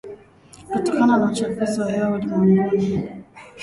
kutokana 0.69 1.17
na 1.17 1.25
uchafuzi 1.31 1.81
wa 1.81 1.91
hewa 1.91 2.09
ulimwenguni 2.11 3.09